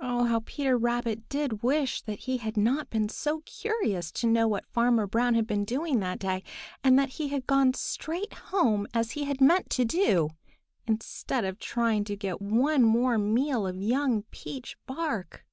Oh, 0.00 0.24
how 0.24 0.40
Peter 0.46 0.74
Rabbit 0.78 1.28
did 1.28 1.62
wish 1.62 2.00
that 2.00 2.20
he 2.20 2.38
had 2.38 2.56
not 2.56 2.88
been 2.88 3.10
so 3.10 3.42
curious 3.44 4.10
to 4.12 4.26
know 4.26 4.48
what 4.48 4.64
Farmer 4.72 5.06
Brown 5.06 5.34
had 5.34 5.46
been 5.46 5.66
doing 5.66 6.00
that 6.00 6.18
day, 6.18 6.42
and 6.82 6.98
that 6.98 7.10
he 7.10 7.28
had 7.28 7.46
gone 7.46 7.74
straight 7.74 8.32
home 8.32 8.86
as 8.94 9.10
he 9.10 9.24
had 9.24 9.42
meant 9.42 9.68
to 9.72 9.84
do, 9.84 10.30
instead 10.86 11.44
of 11.44 11.58
trying 11.58 12.04
to 12.04 12.16
get 12.16 12.40
one 12.40 12.84
more 12.84 13.18
meal 13.18 13.66
of 13.66 13.76
young 13.76 14.22
peach 14.30 14.78
bark! 14.86 15.44